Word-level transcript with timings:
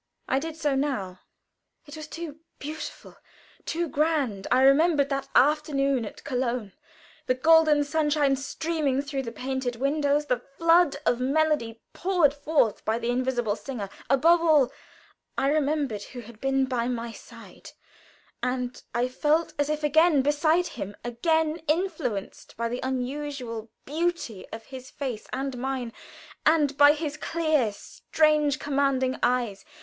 I 0.27 0.39
did 0.39 0.55
so 0.55 0.73
now. 0.73 1.19
It 1.85 1.95
was 1.95 2.07
too 2.07 2.39
beautiful, 2.57 3.17
too 3.67 3.87
grand. 3.87 4.47
I 4.51 4.63
remembered 4.63 5.09
that 5.09 5.29
afternoon 5.35 6.05
at 6.05 6.23
Köln 6.23 6.71
the 7.27 7.35
golden 7.35 7.83
sunshine 7.83 8.35
streaming 8.35 9.03
through 9.03 9.21
the 9.21 9.31
painted 9.31 9.75
windows, 9.75 10.25
the 10.25 10.41
flood 10.57 10.97
of 11.05 11.19
melody 11.19 11.83
poured 11.93 12.33
forth 12.33 12.83
by 12.83 12.97
the 12.97 13.11
invisible 13.11 13.55
singer; 13.55 13.89
above 14.09 14.41
all, 14.41 14.71
I 15.37 15.49
remembered 15.49 16.01
who 16.01 16.21
had 16.21 16.41
been 16.41 16.65
by 16.65 16.87
my 16.87 17.11
side, 17.11 17.69
and 18.41 18.81
I 18.95 19.07
felt 19.07 19.53
as 19.59 19.69
if 19.69 19.83
again 19.83 20.23
beside 20.23 20.65
him 20.65 20.95
again 21.03 21.57
influenced 21.67 22.57
by 22.57 22.69
the 22.69 22.79
unusual 22.81 23.69
beauty 23.85 24.47
of 24.51 24.65
his 24.65 24.89
face 24.89 25.27
and 25.31 25.55
mien, 25.59 25.93
and 26.43 26.75
by 26.75 26.93
his 26.93 27.17
clear, 27.17 27.71
strange, 27.71 28.57
commanding 28.57 29.19
eyes. 29.21 29.63